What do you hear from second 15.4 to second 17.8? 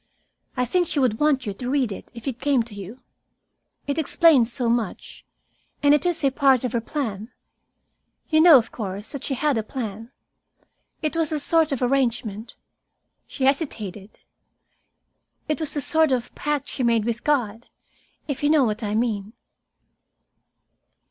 "it was a sort of pact she made with God,